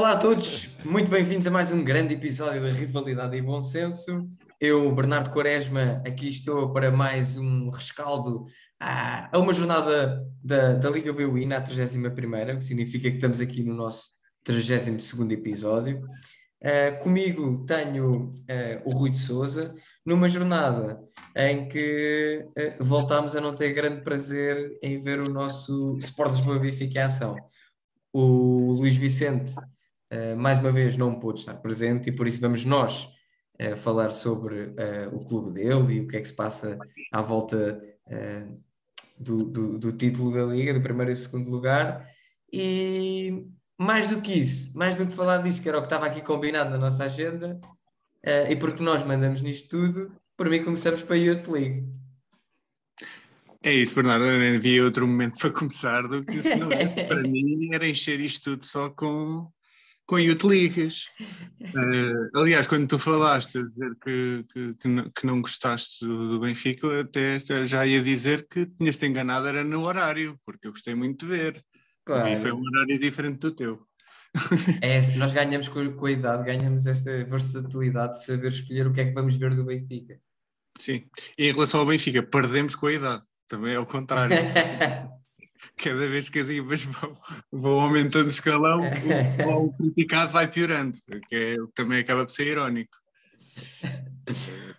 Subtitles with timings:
[0.00, 4.26] Olá a todos, muito bem-vindos a mais um grande episódio da Rivalidade e Bom Senso.
[4.58, 8.46] Eu, Bernardo Quaresma, aqui estou para mais um rescaldo
[8.80, 13.62] a, uma jornada da, da Liga BUI na 31ª, o que significa que estamos aqui
[13.62, 14.12] no nosso
[14.48, 16.00] 32º episódio.
[16.64, 20.96] Uh, comigo tenho uh, o Rui de Souza, numa jornada
[21.36, 26.58] em que uh, voltámos a não ter grande prazer em ver o nosso Sport Lisboa
[26.58, 27.36] Benfica ação.
[28.14, 29.52] O Luís Vicente
[30.36, 33.08] mais uma vez não pôde estar presente e por isso vamos nós
[33.60, 36.78] uh, falar sobre uh, o clube dele e o que é que se passa
[37.12, 37.80] à volta
[39.18, 42.04] do, do, do, título da Liga, do primeiro e segundo lugar.
[42.52, 43.46] E
[43.78, 46.20] mais do que isso, mais do que falar disto, que era o que estava aqui
[46.20, 47.60] combinado na nossa agenda,
[48.48, 51.86] e porque nós mandamos nisto tudo, por mim começamos para a Youth League.
[53.62, 54.24] É isso, Bernardo.
[54.24, 56.68] Eu nem havia outro momento para começar do que se não
[57.08, 59.46] para mim era encher isto tudo só com
[60.06, 61.04] com Youth Leagues.
[61.60, 66.40] Uh, aliás, quando tu falaste dizer que, que, que, não, que não gostaste do, do,
[66.40, 70.94] Benfica, eu até já ia dizer que tinhas-te enganado era no horário, porque eu gostei
[70.94, 71.64] muito de ver.
[72.04, 72.28] Claro.
[72.28, 73.86] E foi um horário diferente do teu.
[74.80, 79.00] É, nós ganhamos com, com a idade, ganhamos esta versatilidade de saber escolher o que
[79.00, 80.20] é que vamos ver do Benfica.
[80.78, 81.04] Sim,
[81.36, 84.36] e em relação ao Benfica, perdemos com a idade, também é o contrário.
[85.80, 87.16] cada vez que as equipas vão,
[87.50, 90.96] vão aumentando o escalão, o, o criticado vai piorando,
[91.28, 92.94] que é, também acaba por ser irónico.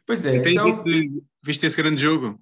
[0.06, 0.81] Pois é, então...
[1.44, 2.40] viste, esse grande jogo?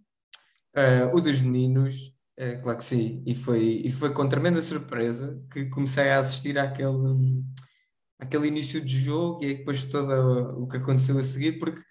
[0.75, 5.41] Uh, o dos meninos, uh, claro que sim, e foi, e foi com tremenda surpresa
[5.51, 7.43] que comecei a assistir àquele,
[8.19, 11.81] àquele início de jogo e depois todo o que aconteceu a seguir, porque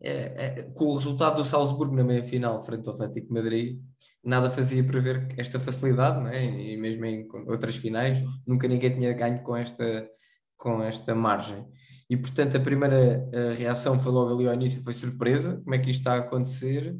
[0.00, 3.80] é, é, com o resultado do Salzburgo na meia-final frente ao Atlético Madrid,
[4.24, 6.44] nada fazia prever esta facilidade, não é?
[6.44, 10.08] e mesmo em outras finais, nunca ninguém tinha ganho com esta,
[10.56, 11.66] com esta margem.
[12.10, 15.78] E portanto, a primeira a reação foi logo ali ao início: foi surpresa, como é
[15.78, 16.98] que isto está a acontecer.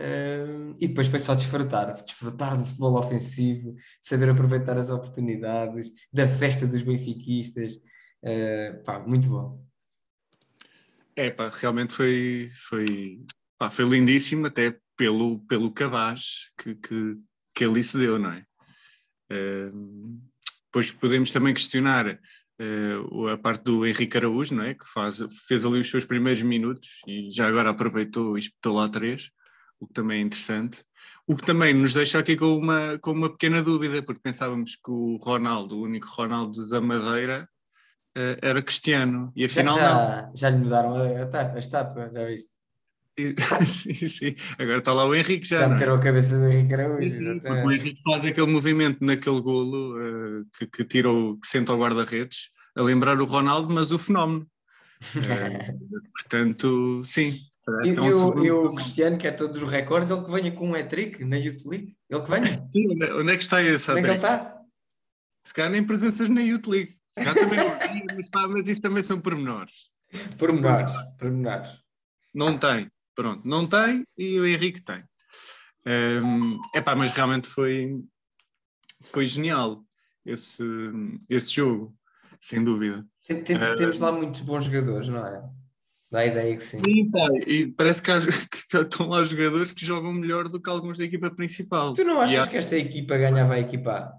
[0.00, 6.28] Uh, e depois foi só desfrutar, desfrutar do futebol ofensivo, saber aproveitar as oportunidades, da
[6.28, 7.74] festa dos benfiquistas.
[8.22, 9.60] Uh, pá, muito bom.
[11.16, 13.24] É, pá, realmente foi, foi,
[13.58, 17.16] pá, foi lindíssimo, até pelo, pelo cabaz que, que,
[17.54, 18.44] que ali se deu, não é?
[19.32, 20.20] Uh,
[20.66, 22.18] depois podemos também questionar
[22.60, 24.74] uh, a parte do Henrique Araújo, não é?
[24.74, 28.88] Que faz, fez ali os seus primeiros minutos e já agora aproveitou e espetou lá
[28.88, 29.30] três,
[29.80, 30.84] o que também é interessante.
[31.26, 34.90] O que também nos deixa aqui com uma, com uma pequena dúvida, porque pensávamos que
[34.90, 37.48] o Ronaldo, o único Ronaldo da Madeira,
[38.16, 40.36] uh, era cristiano, e afinal já, já, não.
[40.36, 42.57] Já lhe mudaram a, a, a estátua, já viste?
[43.66, 44.36] sim, sim.
[44.58, 45.60] Agora está lá o Henrique já.
[45.60, 45.96] Já meteram é?
[45.96, 47.18] a cabeça do Henrique Araújo.
[47.64, 52.50] O Henrique faz aquele movimento naquele golo uh, que, que tirou, que senta ao guarda-redes,
[52.76, 54.46] a lembrar o Ronaldo, mas o fenómeno.
[55.14, 57.40] Uh, portanto, sim.
[57.84, 60.50] E, é e, o, e, o, Cristiano, que é todos os recordes, ele que venha
[60.50, 61.92] com um hat-trick na Youth League?
[62.08, 62.46] Ele que venha?
[62.72, 64.58] Sim, onde, onde é que está esse Onde é que ele está?
[65.44, 66.98] Se calhar nem presenças na Youth League.
[67.16, 69.90] Se calhar também não mas, mas isso também são pormenores.
[70.38, 71.70] Pormenores, pormenores.
[72.34, 72.90] Não tem.
[73.18, 75.02] Pronto, não tem e o Henrique tem.
[75.84, 78.00] Um, epá, mas realmente foi,
[79.00, 79.82] foi genial
[80.24, 80.62] esse,
[81.28, 81.92] esse jogo,
[82.40, 83.04] sem dúvida.
[83.26, 85.42] Tem, tem, uh, temos lá muitos bons jogadores, não é?
[86.08, 86.80] Dá a ideia que sim.
[86.84, 90.70] Sim, pá, e parece que, há, que, estão lá jogadores que jogam melhor do que
[90.70, 91.94] alguns da equipa principal.
[91.94, 94.14] Tu não achas que esta equipa ganhava a equipa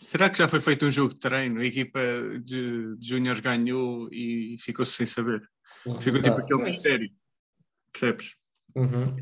[0.00, 1.60] Será que já foi feito um jogo de treino?
[1.60, 1.98] A equipa
[2.40, 5.42] de, de ganhou e ficou-se sem saber?
[6.00, 7.10] Ficou tipo aquele mistério.
[7.92, 8.36] Percebes?
[8.74, 9.16] Uhum.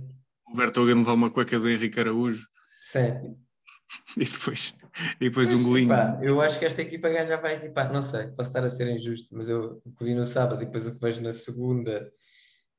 [0.48, 2.46] O Vertogen levar uma cueca do Henrique Araújo.
[2.82, 3.36] Sim.
[4.16, 4.74] E depois,
[5.20, 5.90] e depois um golinho.
[5.90, 7.84] Pá, eu acho que esta equipa ganhava a equipa.
[7.84, 10.64] Não sei, posso estar a ser injusto, mas eu o que vi no sábado e
[10.64, 12.10] depois o que vejo na segunda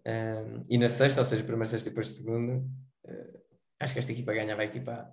[0.05, 3.41] um, e na sexta, ou seja, primeira, sexta e depois segunda, uh,
[3.79, 5.07] acho que esta equipa ganhava a equipa.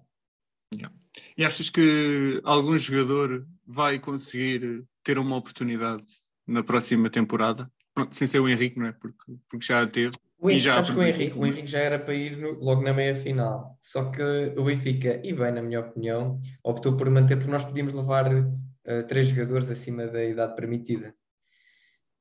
[0.74, 0.94] Yeah.
[1.36, 6.04] E achas que algum jogador vai conseguir ter uma oportunidade
[6.46, 7.70] na próxima temporada?
[7.94, 8.92] Pronto, sem ser o Henrique, não é?
[8.92, 10.16] Porque, porque já teve.
[10.38, 12.82] O Henrique, já sabes que o Henrique, o Henrique já era para ir no, logo
[12.82, 13.76] na meia final.
[13.80, 14.22] Só que
[14.56, 18.46] o Benfica, e bem, na minha opinião, optou por manter, porque nós podíamos levar uh,
[18.86, 21.14] uh, três jogadores acima da idade permitida.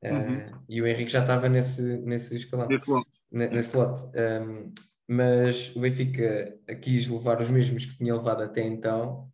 [0.03, 0.63] Uh, Uhum.
[0.69, 3.17] E o Henrique já estava nesse, nesse escalão, Desse lote.
[3.31, 4.01] ne- nesse lote.
[4.05, 4.71] Um,
[5.07, 9.29] mas o Benfica quis levar os mesmos que tinha levado até então.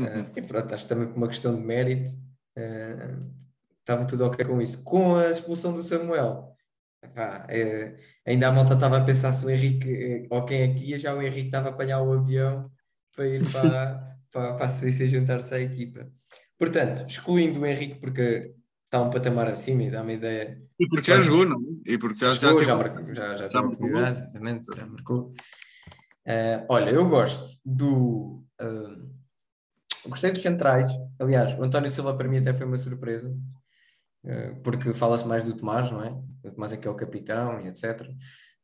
[0.00, 0.24] Uh, Uhum.
[0.36, 2.10] e pronto, acho que também por uma questão de mérito,
[2.56, 3.32] uh,
[3.88, 4.84] estava tudo ok com isso.
[4.84, 6.54] Com a expulsão do Samuel,
[7.02, 7.96] epá, eh,
[8.26, 10.98] ainda a malta estava a pensar se o Henrique, eh, ou quem é que ia,
[10.98, 12.70] já o Henrique estava a apanhar o avião
[13.16, 16.06] para ir para, para, para a Suíça e juntar-se à equipa.
[16.58, 18.52] Portanto, excluindo o Henrique porque
[18.84, 20.60] está um patamar acima e dá uma ideia.
[20.78, 21.58] E porque já jogou, não?
[21.86, 21.92] é?
[21.92, 23.68] E porque já, já, Jogou, teve- já, marcou, já, já, teve marcou.
[23.68, 25.32] oportunidade, exatamente, já marcou.
[26.26, 28.44] Eh, olha, eu gosto do.
[28.60, 29.02] eh,
[30.06, 30.88] gostei dos centrais.
[31.18, 33.34] Aliás, o António Silva para mim até foi uma surpresa,
[34.62, 36.10] porque fala-se mais do Tomás, não é?
[36.44, 38.08] O Tomás é que é o capitão e etc.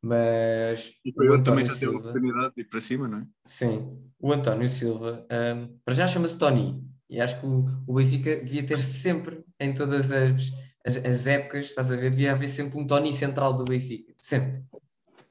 [0.03, 3.09] Mas E foi o onde também já teve a Silva, oportunidade de ir para cima,
[3.09, 3.27] não é?
[3.47, 8.37] sim, o António Silva, ehm, para já chama-se Tony, e acho que o, o Benfica
[8.37, 10.53] devia ter sempre, em todas as,
[10.85, 14.63] as, as épocas, estás a ver, devia haver sempre um Tony central do Benfica, sempre.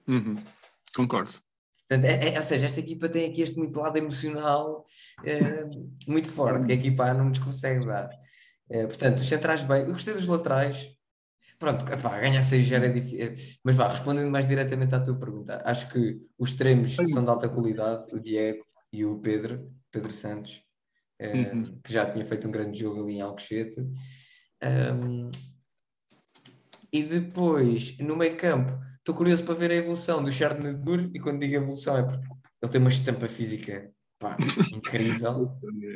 [0.07, 0.35] Uhum.
[0.95, 1.31] Concordo.
[1.87, 4.85] Portanto, é, é- ou seja, esta equipa tem aqui este muito lado emocional
[5.23, 5.65] eh,
[6.07, 8.09] muito forte, que a equipa A não nos consegue dar.
[8.73, 10.89] Eh, portanto, os centrais bem, eu gostei dos laterais.
[11.59, 13.35] Pronto, epá, ganhar 6 era difícil.
[13.63, 17.47] Mas vá, respondendo mais diretamente à tua pergunta, acho que os extremos são de alta
[17.47, 20.59] qualidade, o Diego e o Pedro, Pedro Santos,
[21.19, 21.79] eh, Uhum.
[21.83, 23.79] que já tinha feito um grande jogo ali em Alcochete.
[24.61, 25.29] Ahm,
[26.91, 31.19] e depois, no meio campo, estou curioso para ver a evolução do Chardonnay Dur, e
[31.19, 32.27] quando digo evolução é porque
[32.61, 34.35] ele tem uma estampa física pá,
[34.73, 35.47] incrível.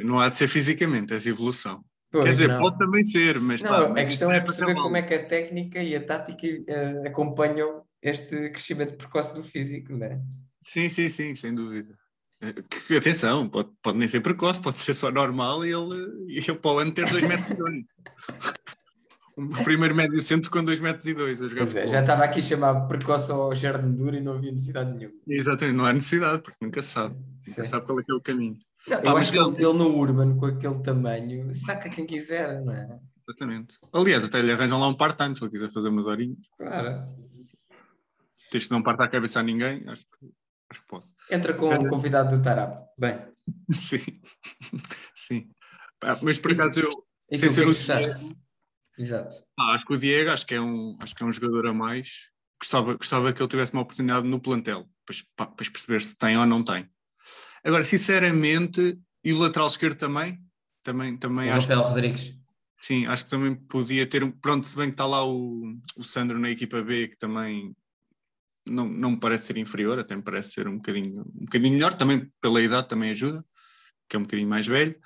[0.06, 1.84] Não há de ser fisicamente, essa evolução.
[2.09, 2.59] Pois, Quer dizer, não.
[2.59, 5.01] pode também ser, mas, Não, pá, a mas questão isso é para perceber como é
[5.01, 10.21] que a técnica e a tática eh, acompanham este crescimento precoce do físico, não é?
[10.63, 11.94] Sim, sim, sim, sem dúvida.
[12.42, 16.38] Eh, que- atenção, pode, pode nem ser precoce, pode ser só normal e ele, e
[16.38, 17.83] ele para o ano ter 2 metros e 2.
[19.36, 22.24] O primeiro médio centro com 2 metros e 2 a jogar Pois é, já estava
[22.24, 25.13] aqui a chamar precoce ao Chardonnay Dur e não havia necessidade nenhuma.
[25.27, 27.15] Exatamente, não há necessidade, porque nunca se sabe.
[27.42, 27.51] Sim.
[27.51, 28.57] Nunca sabe qual é que é o caminho.
[28.88, 32.06] Não, Ah, eu mas acho que ele, ele- no Urban, com aquele tamanho, saca quem
[32.06, 33.00] quiser, não é?
[33.22, 33.78] Exatamente.
[33.92, 36.38] Aliás, até lhe arranjam lá um part-time se ele quiser fazer umas horinhas.
[36.57, 37.04] Claro.
[38.50, 40.30] Tens que não partir a cabeça a ninguém, acho que,
[40.72, 41.06] acho que pode.
[41.30, 42.80] Entra com o convidado do Tarap.
[42.98, 43.19] Bem,
[43.72, 44.22] Sim.
[45.13, 45.50] Sim.
[46.00, 47.06] Pá, mas por acaso eu.
[47.30, 48.33] e Sem tu ser é o gostaste?
[48.98, 49.36] Exato.
[49.60, 51.74] Ah, acho que o Diego acho que é um, acho que é um jogador a
[51.74, 52.30] mais.
[52.60, 54.90] Gostava, gostava que ele tivesse uma oportunidade no plantel,
[55.36, 56.90] para perceber se tem ou não tem.
[57.68, 60.40] Agora, sinceramente, e o lateral esquerdo também,
[60.81, 62.34] também, também O acho, Rafael Rodrigues.
[62.80, 64.31] sim, acho que também podia ter um.
[64.31, 67.75] Pronto, se bem que está lá o, o Sandro na equipa B, que também
[68.66, 71.94] não, não me parece ser inferior, até me parece ser um bocadinho, um bocadinho melhor,
[71.94, 73.44] também pela idade também ajuda,
[74.10, 74.98] que é um bocadinho mais velho.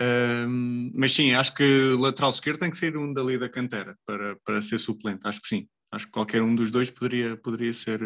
[0.00, 4.34] Ahm, mas sim, acho que lateral esquerdo tem que ser um dali da cantera para,
[4.44, 5.68] para ser suplente, acho que sim.
[5.92, 8.00] Acho que qualquer um dos dois poderia, poderia, ser,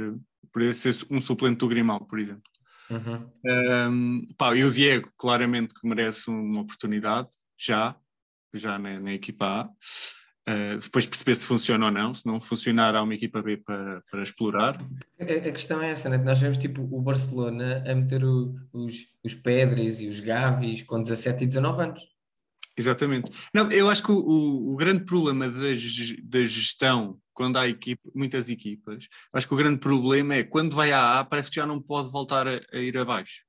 [0.53, 2.43] poderia ser um suplente do Grimal, por exemplo.
[2.91, 3.31] Uhum.
[3.45, 7.29] Um, pá, e o Diego, claramente que merece uma oportunidade,
[7.59, 7.97] já,
[8.55, 9.69] já na, na equipa A.
[10.49, 14.01] Uh, depois perceber se funciona ou não, se não funcionar há uma equipa B para,
[14.09, 14.79] para explorar.
[15.21, 16.19] A, a questão é essa, né?
[16.19, 18.95] Nós vemos tipo o Barcelona a meter o- os,
[19.25, 22.01] os Pedres e os Gavis com 17 e 19 anos.
[22.77, 23.33] Exatamente.
[23.53, 25.59] Não, eu acho que o, o- o grande problema da,
[26.23, 30.91] da gestão, quando há equipe, muitas equipas, acho que o grande problema é quando vai
[30.91, 33.45] à A, parece que já não pode voltar a, a ir abaixo.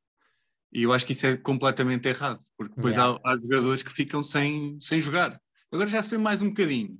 [0.73, 3.17] E eu acho que isso é completamente errado, porque depois Yeah.
[3.23, 5.39] há, há jogadores que ficam sem, sem jogar.
[5.71, 6.99] Agora já se vê mais um bocadinho.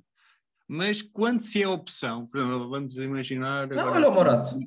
[0.66, 3.68] Mas quando se é opção, por exemplo, vamos imaginar.
[3.68, 4.58] Não, agora olha o Morato.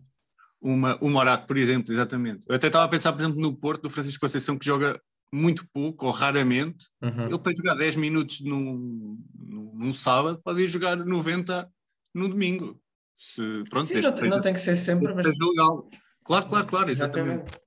[0.62, 2.46] Uma, o Morato, por exemplo, exatamente.
[2.48, 5.02] Eu até estava a pensar, por exemplo, no Porto, do Francisco Conceição, que joga
[5.34, 6.88] muito pouco ou raramente.
[7.02, 7.28] Uhum.
[7.28, 11.68] Ele para jogar 10 minutos num, num, num sábado, pode ir jogar 90
[12.14, 12.80] no domingo.
[13.18, 15.90] Se, pronto, Sim, não, não tem que ser sempre, mas legal.
[16.24, 17.44] Claro, claro, claro, exatamente.
[17.44, 17.62] exatamente.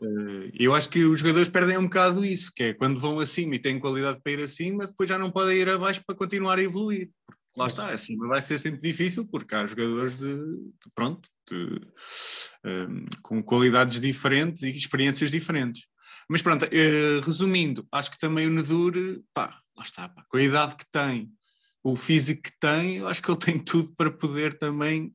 [0.00, 3.54] Eh, Eu acho que os jogadores perdem um bocado isso, que é quando vão acima
[3.56, 6.62] e têm qualidade para ir acima, depois já não podem ir abaixo para continuar a
[6.62, 7.10] evoluir.
[7.56, 11.80] Lá está, acima vai ser sempre difícil, porque há jogadores de, de- pronto, de,
[12.64, 15.82] ehm, com qualidades diferentes e experiências diferentes.
[16.28, 18.94] Mas pronto, eh, resumindo, acho que também o Nedur,
[19.34, 21.32] pá, lá está, pá, com a idade que tem,
[21.92, 25.14] o físico que tem, eu acho que ele tem tudo para poder também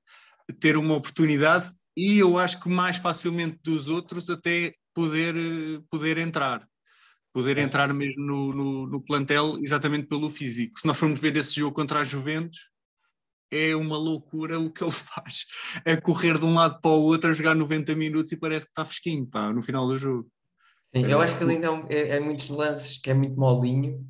[0.60, 5.36] ter uma oportunidade e eu acho que mais facilmente dos outros até poder,
[5.90, 6.68] poder entrar.
[7.32, 10.80] Poder entrar mesmo no, no, no plantel exatamente pelo físico.
[10.80, 12.70] Se nós formos ver esse jogo contra a Juventus,
[13.52, 15.46] é uma loucura o que ele faz.
[15.86, 18.72] É correr de um lado para o outro, a jogar 90 minutos e parece que
[18.72, 20.30] está fresquinho, pá, no final do jogo.
[20.96, 24.08] Sim, eu acho que ele ainda é, é, é muitos lances que é muito molinho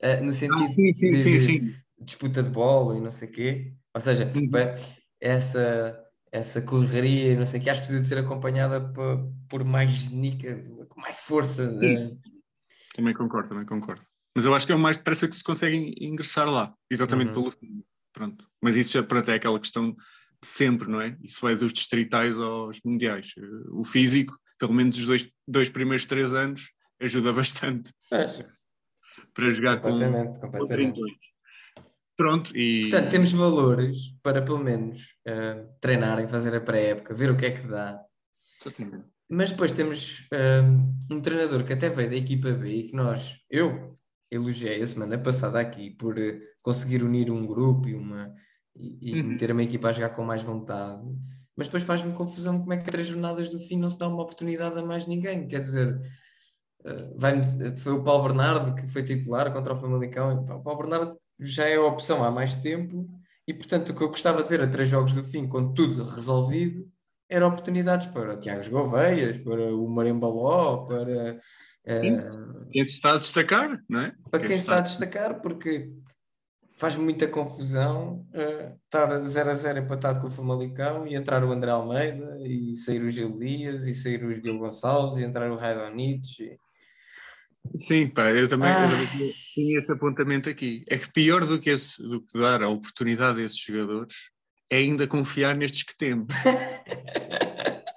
[0.00, 1.74] eh, no sentido Ah, sim, sim, de, sim, sim.
[2.00, 3.72] disputa de bola e não sei o quê.
[3.94, 4.74] Ou seja, tipo, é-
[5.20, 5.98] essa,
[6.30, 9.64] essa correria e não sei o quê, acho que precisa de ser acompanhada por, por
[9.64, 11.66] mais nica, com mais força.
[11.66, 12.16] de-
[12.94, 14.02] Também concordo, também concordo.
[14.34, 17.28] Mas eu acho que é o mais depressa que se consegue in- ingressar lá, exatamente
[17.28, 17.34] Uhum.
[17.34, 17.82] pelo fim.
[18.12, 18.46] Pronto.
[18.62, 21.16] Mas isso já pronto, é aquela questão de sempre, não é?
[21.22, 23.32] Isso vai dos distritais aos mundiais.
[23.36, 28.44] Eh, O físico, pelo menos os dois, dois primeiros três anos, ajuda bastante Pois,
[29.34, 30.94] para jogar com, completamente, com completamente.
[30.94, 31.12] 32.
[32.16, 37.36] Pronto, e Portanto, temos valores para pelo menos eh, treinarem, fazer a pré-época, ver o
[37.36, 38.00] que é que dá.
[38.60, 39.06] Exatamente.
[39.30, 40.62] Mas depois temos eh,
[41.10, 43.96] um treinador que até veio da equipa B e que nós, eu
[44.30, 48.34] elogiei a semana passada aqui por eh, conseguir unir um grupo e, uma,
[48.74, 49.28] e, e Uhum.
[49.28, 51.02] meter uma equipa a jogar com mais vontade.
[51.56, 54.08] Mas depois faz-me confusão como é que a três jornadas do fim não se dá
[54.08, 55.46] uma oportunidade a mais ninguém.
[55.46, 56.00] Quer dizer,
[57.76, 60.44] foi o Paulo Bernardo que foi titular contra o Famalicão.
[60.44, 63.08] O Paulo Bernardo já é a opção há mais tempo
[63.46, 66.04] e, portanto, o que eu gostava de ver a três jogos do fim, com tudo
[66.04, 66.86] resolvido,
[67.28, 71.38] era oportunidades para o Tiago Gouveias, para o Marembaló, para,
[71.84, 72.30] eh,
[72.70, 74.12] Quem se está a destacar, não é?
[74.30, 75.90] para quem se está a destacar, porque
[76.76, 81.50] faz muita confusão eh, estar 0 a 0 empatado com o Famalicão e entrar o
[81.50, 85.56] André Almeida e sair o Gil Dias e sair o Diogo Gonçalves e entrar o
[85.56, 86.58] Raidonich.
[87.76, 88.84] Sim, pá, eu também, Ah.
[88.84, 90.84] eu também tinha- tinha esse apontamento aqui.
[90.88, 94.12] É que pior do que, esse, do que dar a oportunidade a esses jogadores
[94.70, 96.26] é ainda confiar nestes que temos.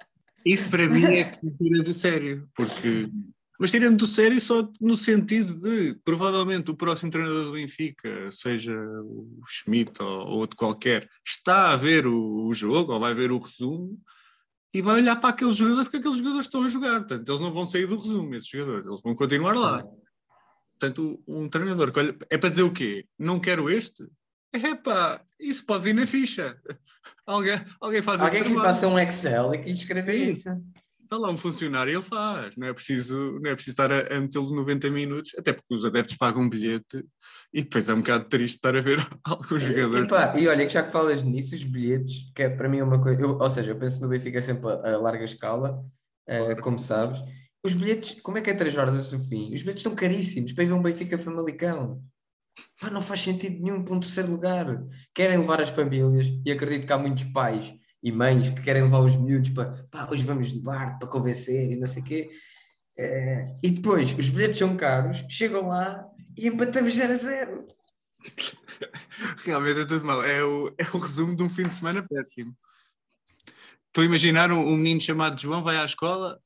[0.44, 3.08] Isso para mim é que me tira do sério, porque.
[3.60, 8.74] Mas tirando do sério só no sentido de provavelmente o próximo treinador do Benfica, seja
[9.04, 13.30] o Schmidt ou, ou outro qualquer, está a ver o, o jogo ou vai ver
[13.30, 13.96] o resumo
[14.74, 17.00] e vai olhar para aqueles jogadores porque aqueles jogadores estão a jogar.
[17.00, 19.84] Portanto, eles não vão sair do resumo, esses jogadores, eles vão continuar lá.
[20.78, 23.06] Portanto, um treinador que olha, é para dizer o quê?
[23.18, 24.04] Não quero este?
[24.52, 26.60] É pá, isso pode vir na ficha.
[27.24, 28.74] Alguém, alguém faz Alguém que trabalho.
[28.74, 29.70] faça um Excel e que
[30.16, 30.28] Sim.
[30.28, 30.50] isso.
[31.12, 32.56] Está lá um funcionário, ele faz.
[32.56, 35.84] Não é preciso, não é preciso estar a, a metê-lo 90 minutos, até porque os
[35.84, 37.04] adeptos pagam um bilhete
[37.52, 40.06] e depois é um bocado triste estar a ver alguns jogadores.
[40.06, 42.80] E, pá, e olha, que já que falas nisso, os bilhetes, que é para mim
[42.80, 45.84] uma coisa, eu- ou seja, eu penso no Benfica sempre a, a larga escala,
[46.26, 47.22] eh, como sabes.
[47.62, 49.52] Os bilhetes, como é que é três horas do fim?
[49.52, 52.02] Os bilhetes estão caríssimos para ir ver um Benfica Famalicão.
[52.80, 54.82] Pá, não faz sentido nenhum para um terceiro lugar.
[55.14, 59.00] Querem levar as famílias, e acredito que há muitos pais e mães que querem levar
[59.00, 62.30] os miúdos para, pá, hoje vamos levar para convencer e não sei o quê.
[62.98, 66.04] Eh, e depois, os bilhetes são caros, chegam lá
[66.36, 67.66] e empatamos 0 a 0.
[69.44, 70.22] Realmente é tudo mal.
[70.24, 72.56] É o, é o resumo de um fim de semana péssimo.
[73.86, 76.40] Estou a imaginar um, um menino chamado João vai à escola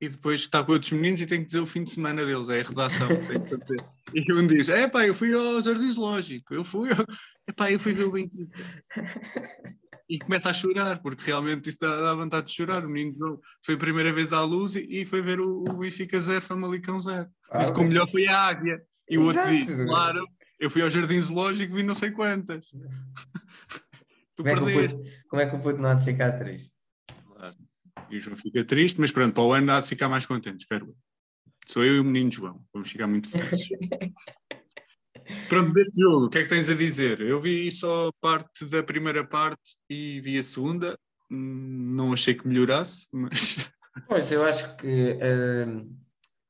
[0.00, 2.48] e depois está com outros meninos e tem que dizer o fim de semana deles,
[2.48, 3.84] é a redação que tem que fazer.
[4.12, 7.06] E um diz: É pá, eu fui ao Jardim Zoológico, eu fui, ao...
[7.48, 8.50] Epá, eu fui ver o Benfica.
[10.10, 12.84] E começa a chorar, porque realmente isto dá, dá vontade de chorar.
[12.84, 15.72] O menino João foi a primeira vez à luz e, e foi ver o, o
[15.74, 17.28] Benfica 0, Famalicão 0.
[17.56, 18.82] Diz que o melhor foi a Águia.
[19.08, 19.86] E o outro Exato.
[19.86, 20.26] Claro,
[20.58, 22.66] eu fui ao Jardim Zoológico e vi não sei quantas.
[24.34, 24.98] tu Como é, perdeste.
[24.98, 26.76] puto, como é que o puto não há de ficar triste?
[27.24, 27.56] Claro.
[28.10, 30.62] E o João fica triste, mas pronto, para o ano há de ficar mais contente,
[30.62, 30.92] espero.
[31.68, 33.68] Sou eu e o menino João, vamos ficar muito felizes.
[35.48, 37.20] pronto, deste jogo, o que é que tens a dizer?
[37.20, 40.98] Eu vi só parte da primeira parte e vi a segunda,
[41.30, 43.56] Hum, não achei que melhorasse, mas
[44.08, 45.16] Pois, eu acho que
[45.66, 45.96] hum,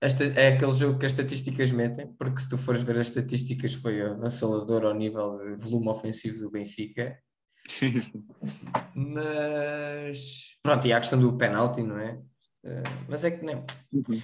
[0.01, 3.75] esta, é aquele jogo que as estatísticas metem, porque se tu fores ver as estatísticas
[3.75, 7.19] foi avassalador ao nível de volume ofensivo do Benfica,
[7.69, 8.25] sim, sim.
[8.95, 12.19] mas pronto, e há a questão do penalti, não é?
[12.65, 14.23] Eh, mas é que não, Uhum.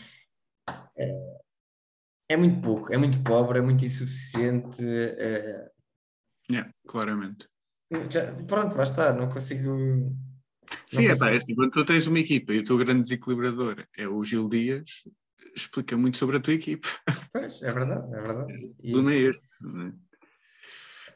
[2.28, 4.82] É muito pouco, é muito pobre, é muito insuficiente.
[4.84, 5.70] eh,
[6.50, 7.48] Yeah, claramente.
[8.10, 10.14] já- pronto, lá está, não consigo.
[10.88, 13.02] Sim, não é, pá, é assim, quando tu tens uma equipa e o teu grande
[13.02, 15.02] desequilibrador é o Gil Dias,
[15.56, 16.88] explica muito sobre a tua equipa.
[17.32, 18.52] Pois, é verdade, é verdade.
[18.94, 19.46] O E- é este.
[19.62, 19.92] não é?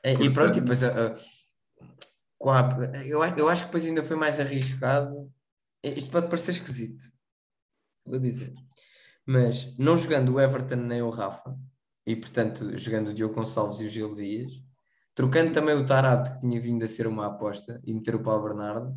[0.03, 0.81] É, E Portanto- pronto, e depois,
[2.39, 5.33] com a- eu, eu acho que depois ainda foi mais arriscado.
[5.85, 7.05] Isto pode parecer esquisito,
[8.05, 8.53] vou dizer.
[9.33, 11.57] Mas não jogando o Everton nem o Rafa,
[12.05, 14.51] e portanto jogando o Diogo Gonçalves e o Gil Dias,
[15.15, 18.43] trocando também o Tarapte, que tinha vindo a ser uma aposta, e meter o Paulo
[18.43, 18.93] Bernardo,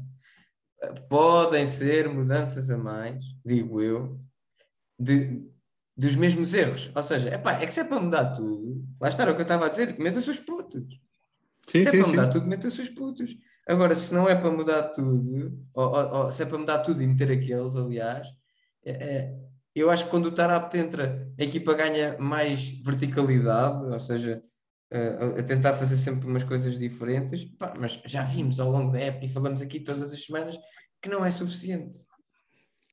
[1.08, 4.20] podem ser mudanças a mais, digo eu,
[4.98, 5.48] de,
[5.96, 6.92] dos mesmos erros.
[6.96, 9.44] Ou seja, epá, é que se é para mudar tudo, lá está o que eu
[9.44, 10.84] estava a dizer, meta-se os putos.
[11.70, 12.12] Sim, se é sim, para sim.
[12.16, 13.38] mudar tudo, meta-se os putos.
[13.68, 17.04] Agora, se não é para mudar tudo, ou, ou- ou se é para mudar tudo
[17.04, 18.28] e meter aqueles, aliás,
[18.84, 24.00] é- é- eu acho que quando o Tarapte entra, a equipa ganha mais verticalidade, ou
[24.00, 24.42] seja,
[24.92, 29.00] a, a tentar fazer sempre umas coisas diferentes, Pá, mas já vimos ao longo da
[29.00, 30.56] época e falamos aqui todas as semanas
[31.02, 31.98] que não é suficiente.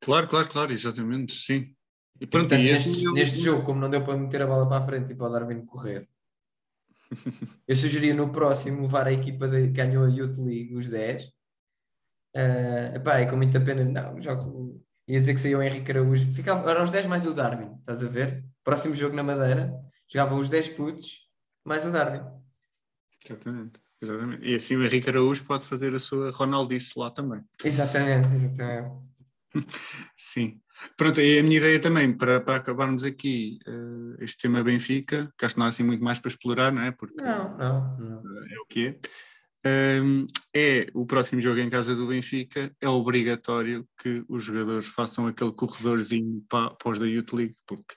[0.01, 1.75] Claro, claro, claro, exatamente, sim.
[2.19, 4.47] E pronto, portanto, e neste, é o- neste jogo, como não deu para meter a
[4.47, 6.09] bola para a frente e para o Darwin correr,
[7.69, 11.25] eu sugeria no próximo levar a equipa de- que ganhou a Youth League, os 10.
[12.35, 16.33] Uh, epá, é com muita pena, não, jogo, ia dizer que saiu o Henrique Araújo,
[16.33, 18.45] ficava, era os 10 mais o Darwin, estás a ver?
[18.65, 19.73] Próximo jogo na Madeira,
[20.11, 21.29] jogavam os 10 putos
[21.65, 22.23] mais o Darwin.
[23.29, 24.47] Exatamente, exatamente.
[24.49, 27.43] E assim o Henrique Araújo pode fazer a sua Ronaldice lá também.
[27.65, 29.11] Exatamente, exatamente.
[30.17, 30.61] Sim.
[30.97, 35.45] Pronto, e a minha ideia também, para, para acabarmos aqui eh, este tema Benfica, que
[35.45, 36.91] acho que não há assim muito mais para explorar, não é?
[36.91, 38.19] Porque Não, não, não.
[38.49, 38.99] é o que é.
[39.65, 45.53] É o próximo jogo em casa do Benfica, é obrigatório que os jogadores façam aquele
[45.53, 47.95] corredorzinho para, para os da Youth League, porque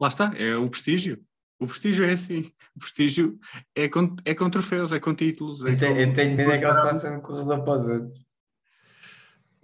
[0.00, 1.22] lá está, é o prestígio.
[1.58, 3.38] O prestígio é assim, o prestígio
[3.74, 5.64] é com, é com troféus, é com títulos.
[5.64, 7.86] É Eu tenho, com- eu tenho medo é que eles passem o corredor para os
[7.88, 8.26] outros.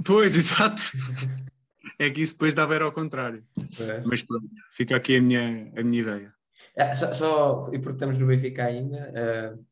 [0.04, 0.82] Pois, exato.
[1.98, 3.44] É que isso depois dava era ao contrário.
[3.78, 4.00] É.
[4.04, 6.34] Mas pronto, fica aqui a minha, a minha ideia.
[6.76, 9.12] Ah, só, só- e porque estamos no Benfica ainda,
[9.56, 9.64] uh,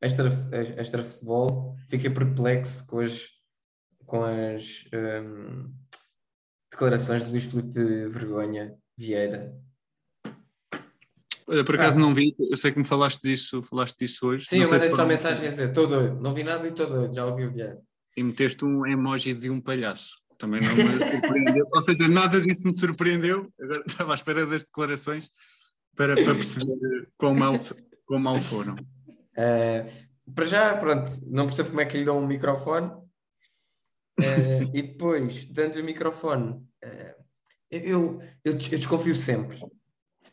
[0.00, 0.28] extra,
[0.76, 3.28] extra futebol, fiquei perplexo com as,
[4.04, 5.72] com as hum,
[6.70, 9.54] declarações de Luís Filipe Vergonha Vieira.
[11.48, 14.46] Olha, por acaso não vi, eu sei que me falaste disso, falaste disso hoje.
[14.48, 14.50] Ah.
[14.50, 16.88] Sim, Não eu mandei só mensagem a dizer: estou doido, não vi nada e estou
[16.88, 17.80] doido, já ouvi o Vieira.
[18.16, 20.16] E meteste um emoji de um palhaço.
[20.38, 21.66] Também não me surpreendeu.
[21.72, 23.52] Ou seja, nada disso me surpreendeu.
[23.60, 25.30] Agora estava à espera das declarações
[25.94, 27.54] para, para perceber quão mal,
[28.06, 28.74] quão mal foram.
[29.36, 32.90] Uh, para já, pronto, não percebo como é que lhe dão um microfone.
[34.18, 37.24] Uh, e depois, dando-lhe o microfone, uh,
[37.70, 39.60] eu, eu, eu desconfio sempre.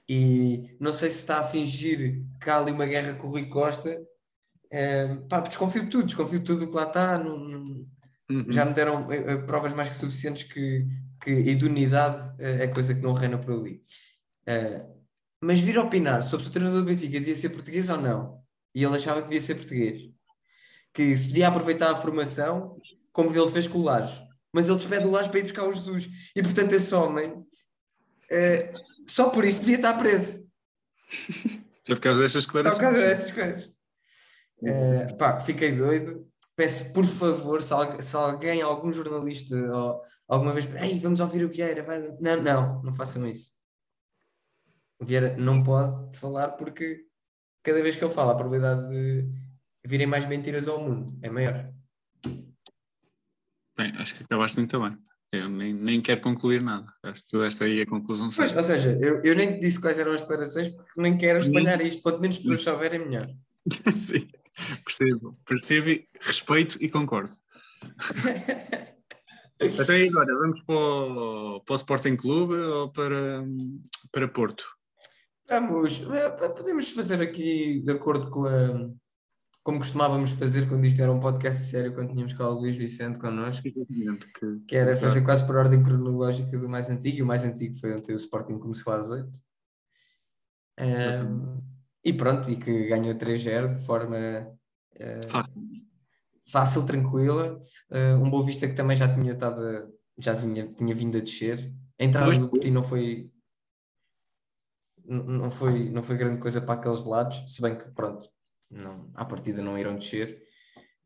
[0.08, 3.48] E não sei se está a fingir que há ali uma guerra com o Rui
[3.50, 4.02] Costa.
[5.28, 7.18] Pá, desconfio de tudo, desconfio de tudo o que lá está.
[7.18, 7.86] não- não-
[8.32, 8.50] Uhum.
[8.50, 9.06] já me deram
[9.46, 10.88] provas mais que suficientes que,
[11.22, 13.82] que idoneidade é coisa que não reina por ali.
[15.44, 18.43] Mas vir opinar sobre se o treinador do Benfica devia ser português ou não,
[18.74, 20.10] e ele achava que devia ser português,
[20.94, 22.80] que se devia aproveitar a formação,
[23.12, 25.74] como ele fez com o Laje, mas ele despede o Laje para ir buscar o
[25.74, 27.46] Jesus, e portanto esse homem,
[28.32, 28.74] eh,
[29.08, 30.44] só por isso devia estar preso.
[31.86, 32.94] Só por causa destas Só por declarações.
[32.94, 33.72] causa dessas coisas.
[34.64, 36.26] Eh, pá, fiquei doido.
[36.56, 41.50] Peço, por favor, se, se alguém, algum jornalista, ou, alguma vez, ei, vamos ouvir o
[41.50, 42.00] Vieira, vai.
[42.22, 43.52] Não, não, não façam isso.
[44.98, 47.06] O Vieira não pode falar porque
[47.64, 49.28] cada vez que ele fala, a probabilidade de
[49.86, 51.72] virem mais mentiras ao mundo é maior.
[53.76, 54.98] Bem, acho que acabaste muito bem.
[55.32, 56.86] Eu nem, nem quero concluir nada.
[57.02, 58.58] Acho que esta aí é a conclusão Pois, certa.
[58.58, 61.82] ou seja, eu, eu nem te disse quais eram as declarações porque nem quero espalhar
[61.82, 62.04] isto.
[62.04, 63.28] Quanto menos pessoas souberem, melhor.
[63.92, 64.30] Sim,
[64.86, 65.40] percebo.
[65.44, 67.32] Percebo, respeito e concordo.
[69.82, 73.44] Até aí agora, vamos para o, para o Sporting Clube ou para,
[74.12, 74.66] para Porto?
[75.48, 78.90] Vamos, eh, podemos fazer aqui de acordo com a.
[79.62, 83.18] Como costumávamos fazer quando isto era um podcast sério, quando tínhamos cá o Luís Vicente
[83.18, 84.28] connosco, Exatamente.
[84.34, 87.74] Que, que era fazer quase por ordem cronológica do mais antigo, e o mais antigo
[87.76, 89.40] foi ontem o Sporting começou às 8.
[92.04, 94.18] e pronto, e que ganhou 3-0 de forma
[94.96, 95.54] eh, Fácil.
[96.46, 97.60] fácil, tranquila.
[97.92, 99.62] Eh, um Boa Vista que também já tinha estado,
[100.18, 101.74] já tinha, tinha vindo a descer.
[102.00, 103.30] A entrada do Petit não foi,
[105.06, 108.30] não foi, não foi grande coisa para aqueles lados, se bem que pronto,
[108.70, 110.42] não, à partida não irão descer.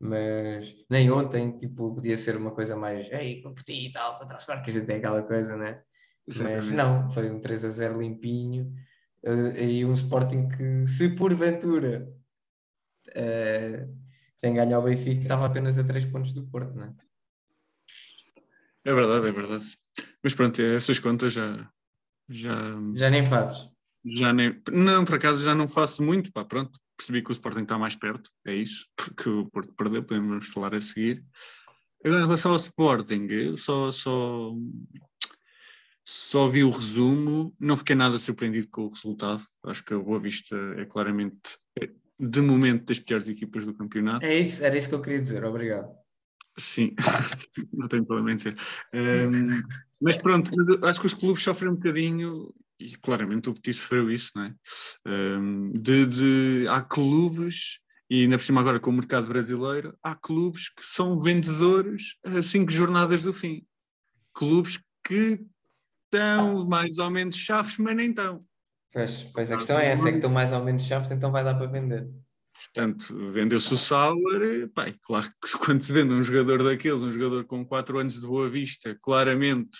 [0.00, 4.18] Mas nem ontem, tipo, podia ser uma coisa mais, ei, com o Petit e tal,
[4.26, 5.82] trás, claro que a gente tem aquela coisa, né?
[6.26, 8.72] Mas não, foi um 3 a 0 limpinho.
[9.24, 12.08] eh, e um Sporting que, se porventura
[13.14, 13.88] eh,
[14.40, 16.94] tem ganho ao Benfica, estava apenas a 3 pontos do Porto, não é?
[18.84, 19.64] É verdade, é verdade.
[20.22, 21.70] Mas pronto, essas contas já,
[22.28, 22.54] já,
[22.94, 23.68] Já nem fazes.
[24.10, 24.60] Já nem.
[24.72, 26.32] Não, por acaso já não faço muito.
[26.32, 30.02] Pá, pronto, percebi que o Sporting está mais perto, é isso, porque o Porto perdeu,
[30.02, 31.24] podemos falar a seguir.
[32.04, 34.52] Agora, em relação ao Sporting, eu só, só,
[36.04, 39.42] só vi o resumo, não fiquei nada surpreendido com o resultado.
[39.64, 44.24] Acho que a Boa Vista é claramente, é, de momento, das piores equipas do campeonato.
[44.24, 45.88] É isso, era isso que eu queria dizer, obrigado.
[46.56, 46.94] Sim,
[47.72, 48.56] não tenho problema em dizer.
[48.92, 49.62] Ahm,
[50.00, 54.10] mas pronto, mas acho que os clubes sofrem um bocadinho, e claramente o Petit sofreu
[54.10, 54.54] isso, não é?
[55.06, 60.14] Ahm, de, de- há clubes, e ainda por cima agora com o mercado brasileiro, há
[60.14, 63.66] clubes que são vendedores a cinco jornadas do fim.
[64.32, 65.40] Clubes que
[66.10, 68.44] tão mais ou menos chaves, mas nem tão.
[68.92, 71.44] Pois, pois a questão é essa, é que estão mais ou menos chaves, então vai
[71.44, 72.08] dar para vender.
[72.52, 77.44] Portanto, vendeu-se o Sauer, pá, claro que quando se vende um jogador daqueles, um jogador
[77.44, 79.78] com 4 anos de boa vista, claramente,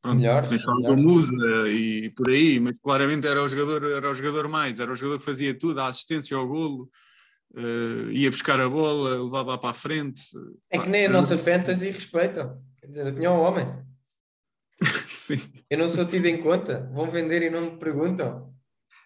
[0.00, 0.96] pronto, Melhor, melhor.
[0.96, 4.94] Musa e por aí, mas claramente era o jogador, era o jogador mais, era o
[4.94, 6.90] jogador que fazia tudo, a assistência ao golo,
[7.54, 10.22] eh, ia buscar a bola, levava para a frente.
[10.70, 12.62] É que nem a nossa fantasy respeitam.
[12.80, 13.66] Quer dizer, eu tinha um homem.
[15.08, 15.40] Sim.
[15.70, 16.90] Eu não sou tido em conta.
[16.92, 18.52] Vão vender e não me perguntam.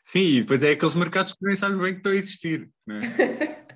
[0.04, 2.96] Sim, e depois é aqueles mercados que nem sabes bem que estão a existir, não
[2.96, 3.00] é?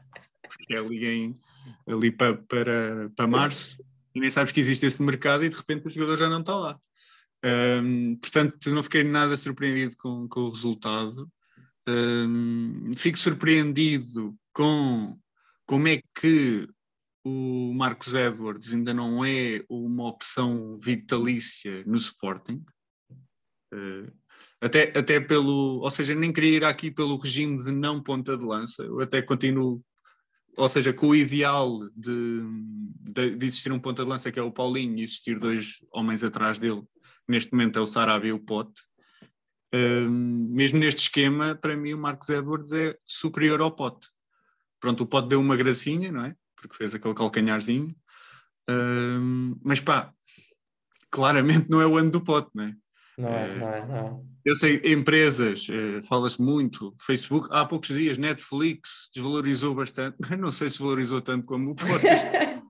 [0.48, 1.40] Porque é ali, em,
[1.88, 3.76] ali para, para, para março
[4.14, 6.54] e nem sabes que existe esse mercado e de repente o jogador já não está
[6.54, 6.80] lá.
[7.44, 11.30] Hum, portanto, não fiquei nada surpreendido com, com o resultado.
[11.88, 15.18] Hum, fico surpreendido com
[15.66, 16.68] como é que
[17.24, 22.64] o Marcos Edwards ainda não é uma opção vitalícia no Sporting.
[23.72, 24.10] Uh,
[24.60, 28.44] até, até pelo, ou seja, nem queria ir aqui pelo regime de não ponta de
[28.44, 29.82] lança, eu até continuo,
[30.56, 32.40] ou seja, com o ideal de,
[33.00, 36.22] de, de existir um ponta de lança que é o Paulinho e existir dois homens
[36.22, 36.82] atrás dele,
[37.28, 38.82] neste momento é o Sarabia e o Pote.
[39.72, 44.08] Um, mesmo neste esquema, para mim o Marcos Edwards é superior ao Pote.
[44.80, 46.34] Pronto, o Pote deu uma gracinha, não é?
[46.56, 47.94] Porque fez aquele calcanharzinho,
[48.68, 50.12] um, mas pá,
[51.10, 52.74] claramente não é o ano do Pote, não é?
[53.20, 54.30] Não é, não é, não é.
[54.44, 60.50] Eu sei, empresas, eh, fala-se muito, Facebook, há poucos dias, Netflix desvalorizou bastante, mas não
[60.50, 62.04] sei se valorizou tanto como o Porto.
[62.06, 62.60] Eh,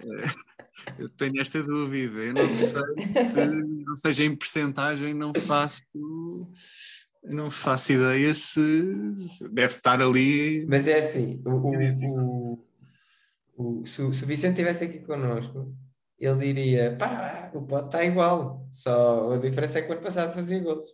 [0.98, 5.82] eu tenho esta dúvida, eu não sei se, não seja em percentagem, não faço,
[7.24, 8.60] não faço ideia se
[9.50, 10.64] deve estar ali.
[10.68, 12.58] Mas é assim, o, o,
[13.56, 15.74] o, o- se o Vicente estivesse aqui connosco,
[16.26, 20.32] ele diria: pá, o pote está igual, só a diferença é que o ano passado
[20.32, 20.84] fazia gols.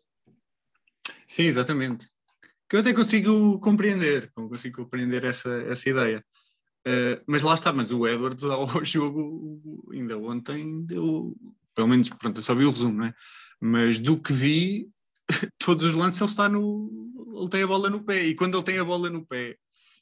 [1.26, 2.08] Sim, exatamente.
[2.68, 6.24] Que eu até consigo compreender, consigo compreender essa, essa ideia.
[6.86, 11.36] Uh, mas lá está, mas o Edwards ao jogo ainda ontem deu,
[11.74, 13.14] pelo menos, pronto, eu só vi o resumo, não é?
[13.60, 14.88] Mas do que vi,
[15.58, 16.90] todos os lances ele está no.
[17.38, 19.56] Ele tem a bola no pé, e quando ele tem a bola no pé,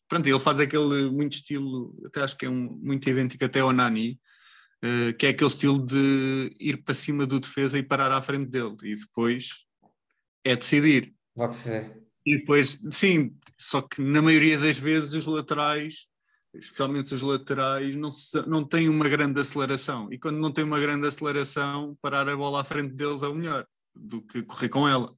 [0.09, 3.73] pronto, ele faz aquele muito estilo, até acho que é um, muito idêntico até ao
[3.73, 4.19] Nani,
[4.87, 8.49] uh, que é aquele estilo de ir para cima do defesa e parar à frente
[8.51, 9.51] dele, e depois
[10.45, 11.15] é decidir.
[11.37, 11.93] Logo se vê.
[12.25, 16.07] E depois, sim, só que na maioria das vezes os laterais,
[16.55, 20.13] especialmente os laterais, não, se- não têm uma grande aceleração.
[20.13, 23.35] E quando não têm uma grande aceleração, parar a bola à frente deles é o
[23.35, 25.15] melhor do que correr com ela.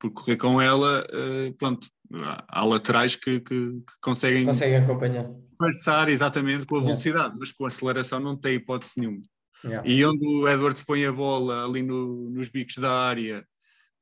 [0.00, 5.30] Porque correr com ela, eh, pronto, há, há laterais que, que- que conseguem Conseguem acompanhar.
[5.58, 6.86] Passar exatamente com a Yeah.
[6.92, 9.22] velocidade, mas com a aceleração não tem hipótese nenhuma.
[9.64, 9.88] Yeah.
[9.88, 13.46] E onde o Edwards põe a bola ali no- nos bicos da área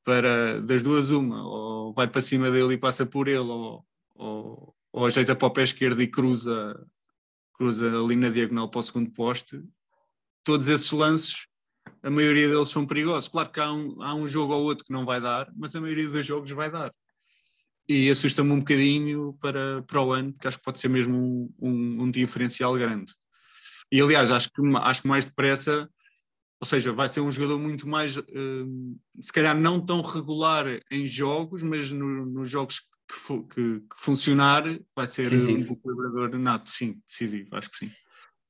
[0.05, 4.75] para das duas uma, ou vai para cima dele e passa por ele, ou, ou,
[4.93, 6.87] ou ajeita para o pé esquerdo e cruza,
[7.55, 9.61] cruza ali na diagonal para o segundo poste,
[10.45, 11.47] todos esses lances,
[12.03, 13.29] a maioria deles são perigosos.
[13.29, 15.81] Claro que há um, há um jogo ou outro que não vai dar, mas a
[15.81, 16.93] maioria dos jogos vai dar.
[17.89, 21.55] E assusta-me um bocadinho para, para o ano, porque acho que pode ser mesmo um,
[21.61, 23.15] um, um diferencial grande.
[23.93, 25.89] E aliás, acho que, acho que mais depressa,
[26.61, 31.07] ou seja, vai ser um jogador muito mais, hum, se calhar não tão regular em
[31.07, 35.71] jogos, mas no- nos jogos que, fu- que- que funcionar, vai ser Decisivo.
[35.71, 37.93] um equilibrador nato, sim, decisivo, acho que sim.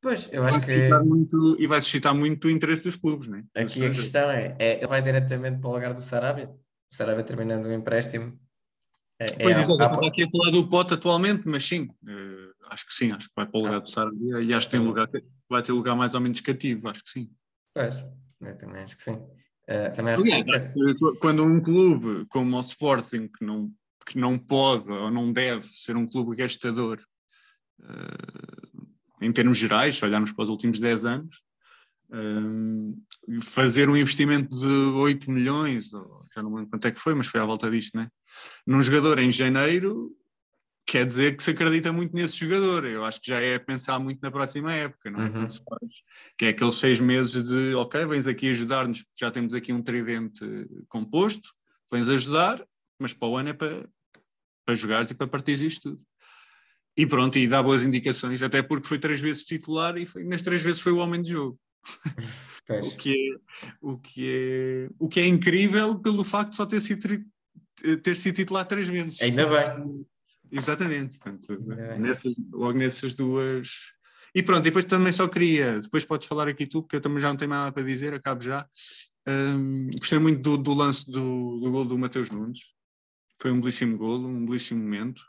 [0.01, 3.38] Pois, eu acho Vai que muito, e vai suscitar muito o interesse dos clubes, não
[3.38, 3.42] é?
[3.64, 6.49] Dos aqui a questão é, é: ele vai diretamente para o lugar do Sarabia?
[6.90, 8.38] O Sarabia terminando o empréstimo.
[9.18, 12.87] É, é Pois, há- estava aqui a falar do Pote atualmente, mas sim, eh, acho
[12.87, 15.09] que sim, acho que vai para o lugar do Sarabia e acho que tem lugar,
[15.48, 17.31] vai ter lugar mais ou menos cativo, acho que sim.
[17.74, 17.96] Pois,
[18.40, 19.18] eu também acho que sim.
[19.66, 20.72] Eh, também acho que Aliás, sim.
[20.72, 23.70] que quando um clube como o Sporting, que não,
[24.07, 26.98] que não pode ou não deve ser um clube gastador
[27.83, 28.87] eh,
[29.22, 31.42] em termos gerais, se olharmos para os últimos 10 anos,
[33.42, 35.90] fazer um investimento de 8 milhões,
[36.35, 38.09] já não me lembro quanto é que foi, mas foi à volta disto, né?
[38.66, 40.14] num jogador em janeiro,
[40.87, 42.85] quer dizer que se acredita muito nesse jogador.
[42.85, 45.29] Eu acho que já é pensar muito na próxima época, não é?
[45.29, 45.49] Uhum.
[46.38, 49.83] Que é aqueles seis meses de, ok, vens aqui ajudar-nos, porque já temos aqui um
[49.83, 50.45] tridente
[50.88, 51.49] composto,
[51.90, 52.64] vens ajudar,
[52.99, 53.88] mas para o ano é para,
[54.64, 56.03] para jogares e para partires isto tudo.
[56.97, 60.40] E pronto, e dá boas indicações, até porque foi três vezes titular e foi, nas
[60.40, 61.59] três vezes foi o homem de jogo.
[62.68, 63.38] O que, é,
[63.81, 67.25] o, que é, o que é incrível pelo facto de só ter sido,
[68.03, 69.22] ter sido titular três vezes.
[69.22, 70.05] Ainda bem.
[70.51, 71.16] Exatamente.
[71.16, 71.64] Portanto,
[72.01, 73.70] nessas, logo nessas duas.
[74.35, 77.29] E pronto, depois também só queria, depois podes falar aqui tu, porque eu também já
[77.29, 78.68] não tenho mais nada para dizer, acabo já.
[79.27, 82.61] Hum, gostei muito do, do lance do, do gol do Mateus Nunes.
[83.40, 85.22] Foi um belíssimo gol, um belíssimo momento.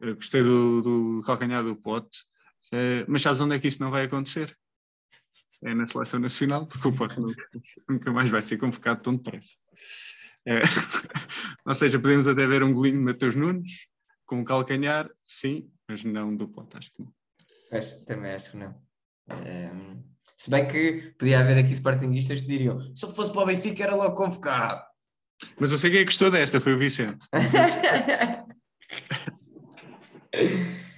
[0.00, 2.20] Uh, gostei do, do calcanhar do pote.
[2.72, 4.56] Uh, mas sabes onde é que isso não vai acontecer?
[5.64, 7.16] É na seleção nacional, porque o pote
[7.88, 9.56] nunca, mais vai ser convocado tão depressa.
[10.46, 10.60] É,
[11.64, 13.88] ou seja, podemos até ver um golinho de Mateus Nunes
[14.26, 17.12] com o calcanhar, sim, mas não do pote, acho que não.
[17.70, 18.74] Pois, também acho que não.
[19.30, 20.02] Ehm,
[20.36, 23.84] se bem que podia haver aqui Sportingistas que diriam se eu fosse para o Benfica
[23.84, 24.84] era logo convocado.
[25.58, 27.26] Mas eu sei quem é que gostou desta, foi o Vicente.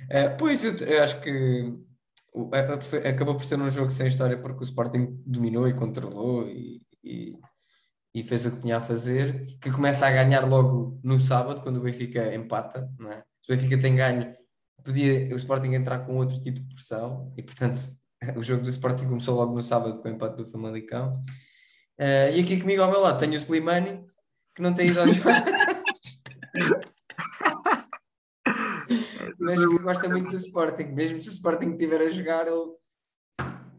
[0.09, 1.75] Eh, pois, eu, eu acho que
[3.09, 7.37] acabou por ser um jogo sem história porque o Sporting dominou e controlou e, e-
[8.15, 11.77] e fez o que tinha a fazer, que começa a ganhar logo no sábado, quando
[11.77, 13.23] o Benfica empata, não é?
[13.43, 14.35] Se o Benfica tem ganho,
[14.83, 17.79] podia o Sporting entrar com outro tipo de pressão e, portanto,
[18.37, 21.23] o jogo do Sporting começou logo no sábado com o empate do Famalicão.
[21.99, 24.03] Eh, e aqui comigo ao meu lado tenho o Slimani,
[24.55, 25.33] que não tem ido aos jogos.
[29.47, 30.87] Mas que gosta muito do Sporting.
[30.87, 32.73] Mesmo se o Sporting estiver a jogar, ele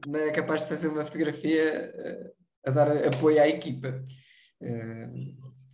[0.08, 2.32] não é capaz de fazer uma fotografia eh,
[2.66, 4.04] a dar apoio à equipa.
[4.62, 5.10] Eh,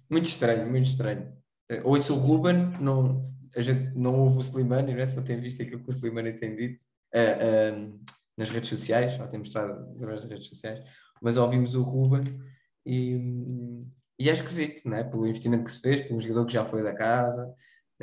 [0.09, 1.31] muito estranho, muito estranho.
[1.69, 5.05] Eh, ouço o Ruben, não, a gente não ouve o Slimani, é?
[5.05, 6.83] só tem visto aquilo que o Slimani tem dito
[8.35, 10.83] nas redes sociais, ou tem mostrado através das redes sociais,
[11.21, 12.23] mas ouvimos o Ruben
[12.83, 13.19] e,
[14.19, 15.03] e é esquisito, é?
[15.03, 17.53] Pelo investimento que se fez, um jogador que já foi da casa,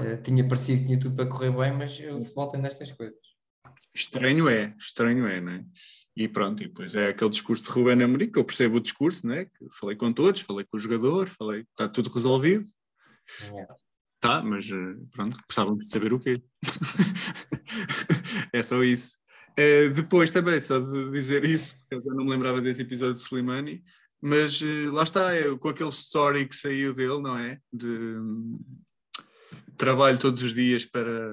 [0.00, 3.18] eh, tinha parecido que tinha tudo para correr bem, mas o futebol tem destas coisas.
[3.94, 5.64] Estranho é, estranho é, não é?
[6.16, 9.26] E pronto, e depois é aquele discurso de Ruben Amorim, que eu percebo o discurso,
[9.26, 9.44] não é?
[9.44, 12.64] Que falei com todos, falei com o jogador, falei, está tudo resolvido.
[13.44, 13.74] Yeah.
[14.20, 16.42] Tá, mas eh, pronto, gostavam de saber o quê.
[18.52, 19.18] é só isso.
[19.56, 23.20] Eh, depois também, só de dizer isso, porque eu não me lembrava desse episódio de
[23.20, 23.82] Slimani,
[24.20, 27.58] mas eh, lá está, é, com aquele story que saiu dele, não é?
[27.72, 28.16] De
[29.80, 31.32] trabalho todos os dias para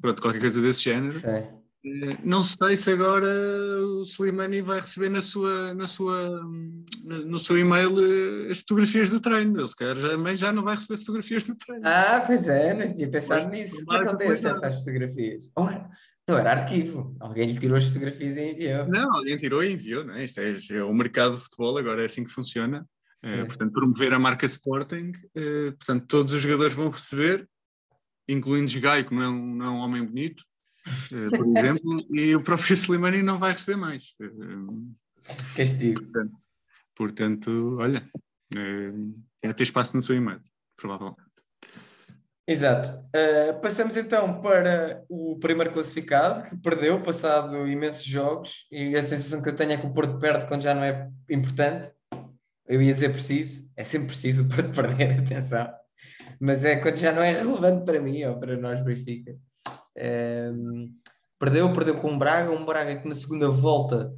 [0.00, 1.12] pronto, qualquer coisa desse género.
[1.12, 1.48] Sei.
[1.84, 6.40] Eh, Não sei se agora o Slimani vai receber na sua, na sua,
[7.04, 9.58] no seu e-mail eh, as fotografias do treino.
[9.58, 11.82] Ele se calhar já, mas já não vai receber fotografias do treino.
[11.84, 13.84] Ah, pois é, não tinha pensado Pois, nisso.
[13.84, 15.50] Como é que ele tem acesso às fotografias?
[15.56, 15.90] Ora,
[16.28, 17.16] não era arquivo.
[17.20, 18.86] Alguém lhe tirou as fotografias e enviou.
[18.88, 20.24] Não, alguém tirou e enviou, não é?
[20.24, 22.86] Isto é, é o mercado de futebol, agora é assim que funciona.
[23.20, 23.44] Sim.
[23.46, 27.48] portanto, promover a marca Sporting, eh, portanto, todos os jogadores vão receber,
[28.28, 30.44] incluindo Gai, que não é um, não é um homem bonito,
[31.12, 34.14] eh, por exemplo, e o próprio Slimani não vai receber mais.
[34.20, 36.00] Eh, Castigo.
[36.02, 36.36] Portanto,
[36.94, 38.08] portanto olha,
[38.56, 38.92] eh,
[39.42, 40.40] é ter espaço no seu e-mail,
[40.76, 41.28] provavelmente.
[42.48, 42.88] Exato.
[43.14, 49.42] Uh, passamos então para o primeiro classificado, que perdeu, passado imensos jogos, e a sensação
[49.42, 51.92] que eu tenho é que o Porto perde quando já não é importante.
[52.66, 55.70] Eu ia dizer preciso, é sempre preciso o Porto perder, atenção,
[56.40, 59.36] mas é quando já não é relevante para mim ou para nós, Benfica.
[59.96, 60.80] Um,
[61.38, 64.14] perdeu, perdeu com o Braga, um Braga que na segunda volta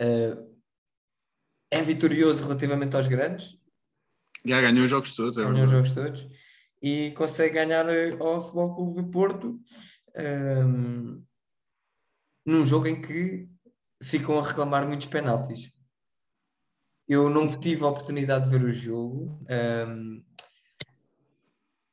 [0.00, 0.58] uh,
[1.70, 3.58] é vitorioso relativamente aos grandes,
[4.44, 6.28] Já ganhou os jogos todos, é ganhou os jogos todos
[6.82, 9.60] e consegue ganhar eh, ao Futebol Clube do Porto
[10.14, 11.22] ehm,
[12.46, 13.48] num jogo em que
[14.02, 15.72] ficam a reclamar muitos penaltis.
[17.06, 20.22] Eu não tive a oportunidade de ver o jogo ehm,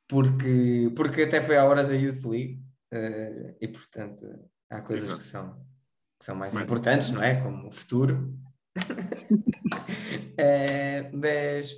[0.08, 4.24] porque, porque até foi à hora da Youth League eh, e portanto
[4.70, 5.18] há coisas Exato.
[5.18, 5.66] que são,
[6.18, 7.40] que são mais importantes, não é?
[7.40, 8.34] Como o futuro.
[10.38, 11.74] Eh, mas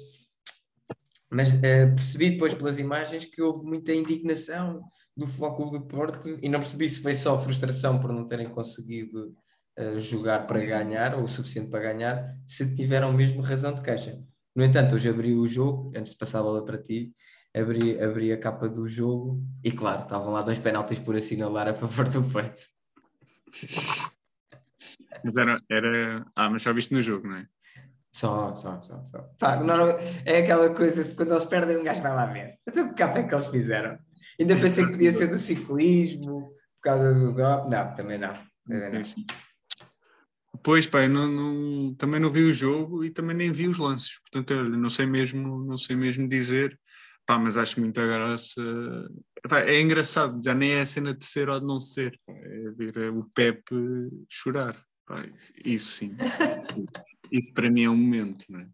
[1.30, 4.82] mas eh, percebi depois pelas imagens que houve muita indignação
[5.16, 8.48] do Futebol Clube do Porto e não percebi se foi só frustração por não terem
[8.48, 9.32] conseguido
[9.96, 14.20] jogar para ganhar ou o suficiente para ganhar, se tiveram mesmo razão de queixa.
[14.56, 17.14] No entanto, hoje abri o jogo, antes de passar a bola para ti,
[17.54, 21.74] abri, abri a capa do jogo e claro, estavam lá dois penaltis por assinalar a
[21.74, 22.62] favor do Porto.
[25.24, 26.26] Mas era, era.
[26.36, 27.46] Ah, mas já viste no jogo, não é?
[28.12, 29.18] Só, só, só, só.
[29.38, 29.88] Pá, não-
[30.24, 32.58] é aquela coisa de quando eles perdem, um gajo vai lá ver.
[32.66, 33.98] Então, que capa é que eles fizeram?
[34.40, 37.70] Ainda pensei que podia ser do ciclismo, por causa do dop.
[37.70, 38.34] Não, também não.
[38.66, 39.04] Também não.
[39.04, 39.26] Sim, sim.
[40.62, 44.18] Pois, eu não, não- também não vi o jogo e também nem vi os lances.
[44.20, 46.78] Portanto, não sei mesmo, não sei mesmo dizer.
[47.28, 48.58] Pá, mas acho muita graça.
[49.66, 52.18] É engraçado, já nem é a cena de ser ou de não ser.
[52.26, 53.74] É ver o Pepe
[54.30, 54.82] chorar.
[55.62, 56.16] Isso sim.
[56.56, 56.86] Isso,
[57.30, 58.68] isso para mim é um momento, não é?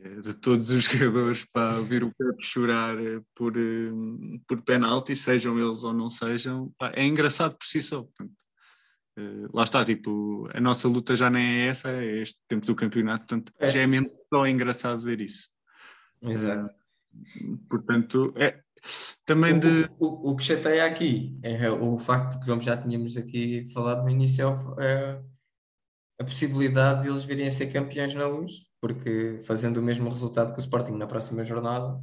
[0.00, 3.90] É, De todos os jogadores para ver o Pepe chorar eh, por, eh,
[4.46, 8.02] por penalti, sejam eles ou não sejam, é engraçado por si só.
[8.02, 8.34] Portanto,
[9.20, 12.76] Uh, lá está, tipo, a nossa luta já nem é essa, é este tempo do
[12.76, 13.68] campeonato, portanto É.
[13.68, 15.48] já é mesmo só engraçado ver isso.
[16.22, 16.72] Exato.
[17.68, 18.60] Portanto, é
[19.24, 19.90] também O, de.
[19.98, 24.04] o, o que chateia aqui é o facto de que, como já tínhamos aqui falado
[24.04, 25.20] no início, é
[26.18, 30.08] é a possibilidade de eles virem a ser campeões na luz, porque fazendo o mesmo
[30.10, 32.02] resultado que o Sporting na próxima jornada,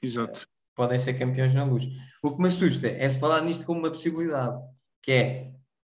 [0.00, 0.46] Exato.
[0.74, 1.86] podem ser campeões na luz.
[2.22, 4.58] O que me assusta é se falar nisto como uma possibilidade,
[5.02, 5.52] que é,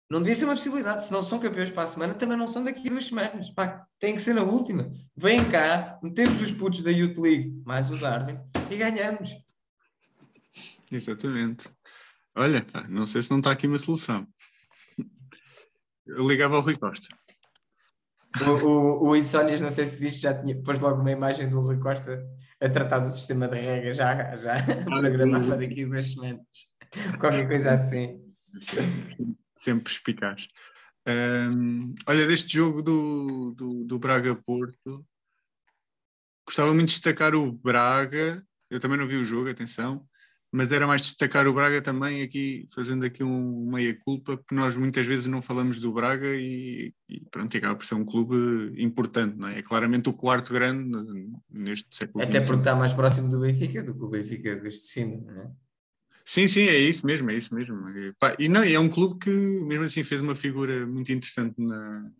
[0.09, 2.63] não devia ser uma possibilidade, se não são campeões para a semana, também não são
[2.63, 3.49] daqui a duas semanas.
[3.49, 4.89] Pá, tem que ser na última.
[5.15, 8.39] Vem cá, metemos os putos da Youth League, mais o Darwin,
[8.71, 9.31] e ganhamos.
[10.89, 11.69] Exatamente.
[12.35, 14.25] Olha, pá, não sei se não está aqui uma solução.
[16.05, 17.07] Eu ligava ao Rui Costa.
[18.45, 21.59] O, o, o Insónias, não sei se viste, já tinha, pôs logo uma imagem do
[21.59, 22.25] Rui Costa
[22.61, 26.41] a tratar do sistema de regra, já, já programava daqui a duas semanas.
[27.19, 28.21] Qualquer coisa assim.
[29.57, 30.47] Sempre perspicaz.
[31.07, 35.05] Hum, olha, deste jogo do, do, do Braga-Porto,
[36.45, 38.43] gostava muito de destacar o Braga.
[38.69, 40.05] Eu também não vi o jogo, atenção,
[40.51, 45.07] mas era mais destacar o Braga também aqui, fazendo aqui um meia-culpa, porque nós muitas
[45.07, 49.47] vezes não falamos do Braga e, e pronto, acaba por ser um clube importante, não
[49.47, 49.59] é?
[49.59, 50.89] É claramente o quarto grande
[51.49, 54.87] neste século Até porque está mais próximo do Benfica do que o Benfica deste de
[54.87, 55.51] cima, não é?
[56.27, 57.87] Sim, sim, é isso mesmo, é isso mesmo.
[57.87, 61.55] E, pá, e não, é um clube que mesmo assim fez uma figura muito interessante
[61.57, 62.11] na,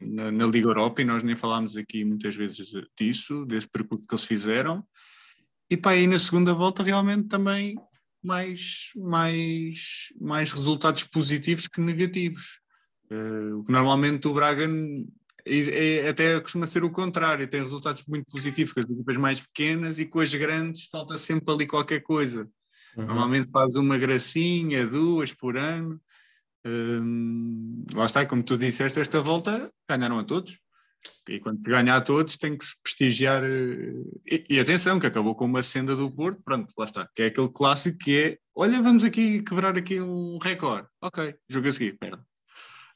[0.00, 2.66] na, na Liga Europa e nós nem falámos aqui muitas vezes
[2.98, 4.82] disso, desse percurso que eles fizeram.
[5.68, 7.76] E pá, aí na segunda volta realmente também
[8.24, 12.58] mais, mais, mais resultados positivos que negativos.
[13.06, 14.66] Que normalmente o Braga
[15.44, 19.40] é, é- até costuma ser o contrário, tem resultados muito positivos com as equipas mais
[19.42, 22.48] pequenas e com as grandes falta sempre ali qualquer coisa.
[22.96, 23.06] Uhum.
[23.06, 26.00] Normalmente faz uma gracinha, duas por ano.
[26.64, 30.58] Hum, lá está, como tu disseste, esta volta ganharam a todos.
[31.28, 33.44] E quando se ganha a todos, tem que se prestigiar.
[33.44, 33.92] eh,
[34.26, 37.08] E, e atenção, que acabou com uma senda do Porto, pronto, lá está.
[37.14, 40.88] Que é aquele clássico que é: olha, vamos aqui quebrar aqui um recorde.
[41.00, 42.22] Ok, jogo a seguir, perde.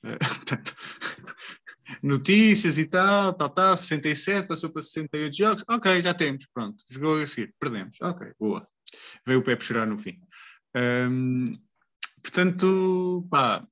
[0.04, 0.74] Eh, portanto,
[2.02, 5.64] notícias e tal, tal, tal, 67, passou para 68 jogos.
[5.68, 7.96] Ok, já temos, pronto, jogou a seguir, perdemos.
[8.00, 8.66] Ok, boa
[9.26, 10.20] veio o Pepe chorar no fim.
[10.76, 11.52] Hum,
[12.22, 13.66] portanto, pá,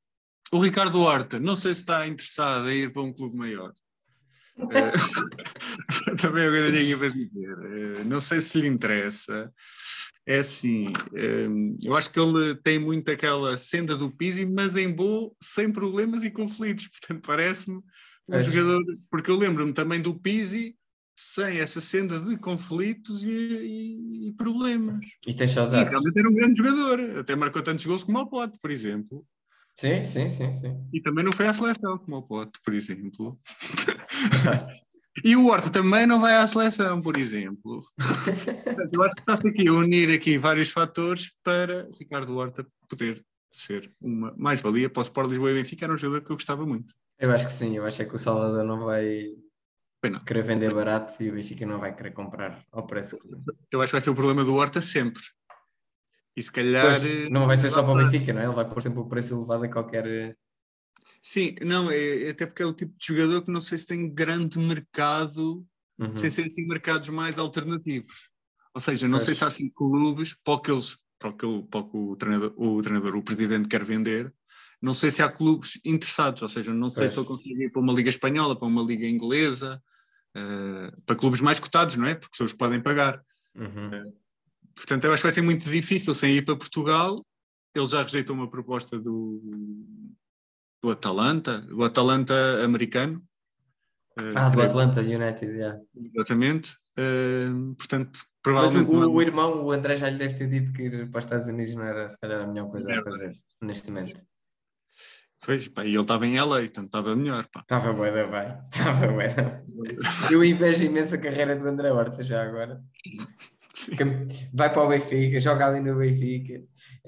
[0.50, 3.72] o Ricardo Horta, não sei se está interessado em ir para um clube maior.
[4.58, 4.92] Eh,
[6.20, 7.58] também é eu tenho para dizer.
[7.62, 9.52] Eh, não sei se lhe interessa.
[10.26, 10.84] É assim,
[11.48, 15.72] hum, eu acho que ele tem muito aquela senda do Pizzi, mas em bom, sem
[15.72, 16.88] problemas e conflitos.
[16.88, 17.78] Portanto, parece-me
[18.28, 18.40] um É.
[18.40, 18.82] jogador.
[19.10, 20.76] Porque eu lembro-me também do Pizzi
[21.20, 25.04] sem essa senda de conflitos e, e- e problemas.
[25.26, 25.90] E E saudades?
[25.90, 29.26] realmente era um grande jogador, até marcou tantos gols como o Pote, por exemplo.
[29.74, 30.76] Sim, sim, sim, sim.
[30.92, 33.36] E também não foi à seleção como o Pote, por exemplo.
[35.24, 37.84] e o Horta também não vai à seleção, por exemplo.
[38.92, 43.92] Eu acho que está-se aqui a unir aqui vários fatores para Ricardo Horta poder ser
[44.00, 45.84] uma mais-valia para o Sport Lisboa e Benfica.
[45.84, 46.94] Era um jogador que eu gostava muito.
[47.18, 49.30] Eu acho que sim, eu acho é que o Salvador não vai
[50.10, 50.24] não.
[50.24, 53.28] querer vender barato e o Benfica não vai querer comprar ao preço que.
[53.70, 55.22] Eu acho que vai ser o problema do Horta sempre.
[56.36, 57.00] E se calhar.
[57.00, 57.96] Pois, não vai ser só para o.
[57.96, 58.44] Benfica, não é?
[58.44, 60.36] Ele vai pôr sempre o preço elevado em qualquer.
[61.22, 63.86] Sim, não, é, é até porque é o tipo de jogador que não sei se
[63.86, 65.64] tem grande mercado,
[65.98, 66.14] Uhum.
[66.14, 68.30] sem ser assim mercados mais alternativos.
[68.72, 69.24] Ou seja, não Pois.
[69.24, 71.90] sei se há assim clubes, para o que, eles, para o, que, ele- para o,
[71.90, 74.32] que o, treinador, o treinador, o presidente quer vender,
[74.80, 77.12] não sei se há clubes interessados, ou seja, não sei Pois.
[77.12, 79.82] se ele consegue ir para uma liga espanhola, para uma liga inglesa,
[80.38, 82.14] eh, para clubes mais cotados, não é?
[82.14, 83.22] Porque são os que podem pagar.
[83.54, 84.12] Uhum.
[84.74, 87.24] Portanto, eu acho que vai ser muito difícil sem ir para Portugal.
[87.74, 89.40] Ele já rejeitou uma proposta do,
[90.82, 93.22] do Atalanta, do Atalanta americano.
[94.18, 95.80] Eh, Ah, do Atlanta United, yeah.
[95.96, 96.76] Exatamente.
[97.76, 98.90] Portanto, Mas provavelmente.
[98.90, 101.24] o, não- o irmão, o André, já lhe deve ter dito que ir para os
[101.24, 103.02] Estados Unidos não era se calhar a melhor coisa a Não.
[103.04, 104.20] fazer neste momento.
[105.40, 107.46] Pois, pá, e ele estava em LA, portanto estava melhor.
[107.52, 107.60] Pá.
[107.60, 108.56] Estava bué da bem.
[108.70, 109.64] Estava bué da bem.
[110.30, 112.82] Eu invejo imenso a carreira do André Horta já agora.
[113.74, 113.94] Sim.
[114.52, 116.60] Vai para o Benfica, joga ali no Benfica.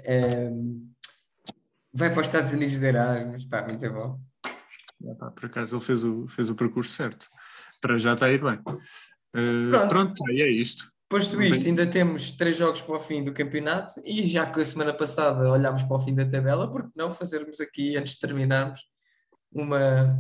[0.05, 0.89] ehm,
[1.93, 3.45] vai para os Estados Unidos de Erasmus.
[3.47, 4.21] Pá, muito bom.
[5.19, 7.27] Pá, por acaso ele fez o, fez o percurso certo.
[7.81, 8.61] Para já está a ir bem.
[9.35, 9.89] Eh, Pronto.
[9.89, 10.91] pronto, pá, e é isto.
[11.11, 14.65] Posto isto, ainda temos três jogos para o fim do campeonato e já que a
[14.65, 18.21] semana passada olhámos para o fim da tabela, por que não fazermos aqui, antes de
[18.21, 18.81] terminarmos,
[19.51, 20.17] uma,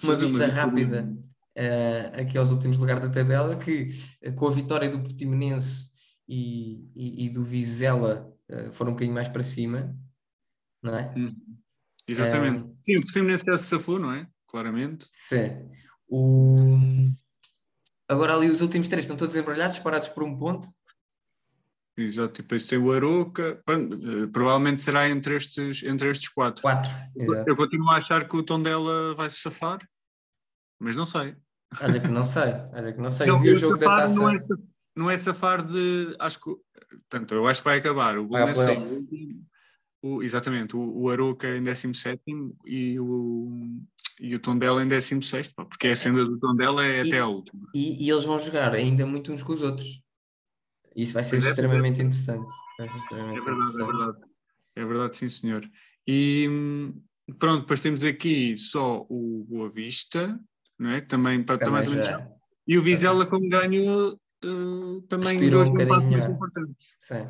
[0.00, 1.12] uma vista rápida
[1.56, 3.88] eh, aqui aos últimos lugares da tabela, que
[4.22, 5.90] eh, com a vitória do Portimonense
[6.28, 9.92] e, e, e do Vizela eh, foram um bocadinho mais para cima,
[10.80, 11.12] não é?
[11.16, 11.34] Hum,
[12.06, 12.64] Exatamente.
[12.64, 14.28] Eh, Sim, o Portimonense já se safou, não é?
[14.46, 15.04] Claramente.
[15.10, 15.68] Sim.
[16.08, 16.78] O...
[18.12, 20.68] Agora ali os últimos três estão todos embrulhados, parados por um ponto.
[21.96, 23.62] Exato, e depois tem o Aroca.
[23.68, 26.62] Eh, Provavelmente será entre estes, entre estes quatro.
[26.62, 26.90] Quatro.
[27.14, 27.48] Exato.
[27.48, 29.78] Eu continuo a achar que o Tondela vai se safar,
[30.80, 31.36] mas não sei.
[31.80, 32.52] Olha que não sei.
[32.72, 33.26] Olha que não sei.
[33.26, 34.14] Não, Vi o jogo da taça.
[34.14, 34.36] não, é,
[34.96, 36.14] não é safar de.
[36.18, 36.50] Acho que.
[37.10, 38.18] Portanto, eu acho que vai acabar.
[38.18, 38.48] O Vai ao
[40.02, 42.20] o, exatamente, o, o Aroca em 17
[42.66, 43.48] e o,
[44.20, 47.26] e o Tondela em 16, pá, porque a senda do Tondela é E- até a
[47.26, 47.68] última.
[47.74, 50.02] E, e eles vão jogar ainda muito uns com os outros.
[50.94, 52.52] Isso vai ser é, extremamente interessante.
[52.76, 53.86] Vai ser É extremamente verdade, é interessante.
[53.96, 54.18] verdade.
[54.74, 55.70] É verdade, sim, senhor.
[56.06, 57.02] E hum,
[57.38, 60.38] pronto, depois temos aqui só o Boa Vista,
[60.78, 61.00] não é?
[61.00, 62.06] Também para Também mais ou menos.
[62.08, 62.28] já.
[62.66, 66.74] E o Vizela, como ganhou, eh, também deu um um passo muito importante.
[67.00, 67.28] Sim.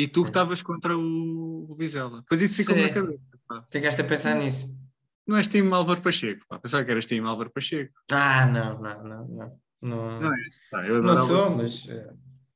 [0.00, 2.24] E tu estavas contra o, o Vizela.
[2.26, 2.84] Pois isso ficou Sim.
[2.84, 3.38] na cabeça.
[3.46, 3.66] pá.
[3.70, 4.74] Ficaste a pensar nisso?
[5.26, 6.58] Não és time Álvaro Pacheco, pá.
[6.58, 7.92] Pensava que eras time Álvaro Pacheco.
[8.10, 9.60] Ah, não, não, não, não.
[9.82, 10.86] Não, Não é isso, pá.
[10.86, 12.10] Eu não sou, mas, eh,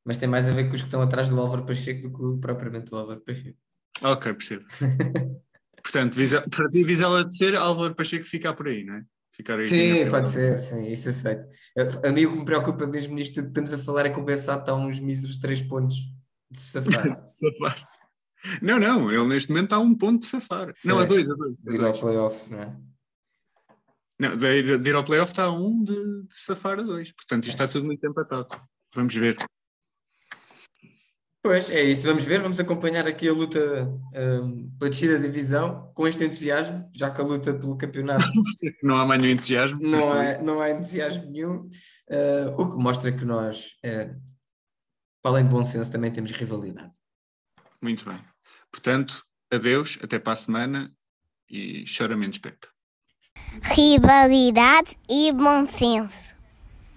[0.07, 2.41] mas tem mais a ver com os que estão atrás do Álvaro Pacheco do que
[2.41, 3.59] propriamente o Álvaro Pacheco.
[4.03, 4.65] Ok, percebo.
[5.83, 9.05] Portanto, Vizela, para ti, Vizela de ser, Álvaro Pacheco ficar por aí, não é?
[9.33, 11.47] Ficar aí Sim, pode ser, sim, isso aceito.
[11.77, 14.23] A, a mim o que me preocupa mesmo nisto tudo que estamos a falar é
[14.23, 15.97] Bessado está uns míseros três pontos
[16.51, 17.89] de safar, Safar.
[18.61, 20.73] Não, não, ele neste momento está a um ponto de safar.
[20.75, 20.89] Sim.
[20.89, 21.55] Não, a dois, a dois.
[21.67, 22.77] a de ir ao playoff, não é?
[24.21, 27.11] Não, de, ir- de ir ao playoff está a um de, de safar a dois.
[27.13, 28.49] Portanto, isto está tudo muito empatado.
[28.95, 29.37] Vamos ver.
[31.43, 33.87] Pois, é isso, vamos ver, vamos acompanhar aqui a luta
[34.43, 38.25] hum, pela descida da divisão com este entusiasmo, já que a luta pelo campeonato
[38.83, 39.79] Não há mais nenhum entusiasmo.
[39.83, 41.69] não há, não há entusiasmo nenhum,
[42.09, 44.15] eh, o que mostra que nós, eh,
[45.25, 46.93] para além de bom senso, também temos rivalidade.
[47.81, 48.21] Muito bem.
[48.71, 50.95] Portanto, adeus, até para a semana
[51.49, 52.69] e chora menos Pepe.
[53.75, 56.34] Rivalidade e bom senso.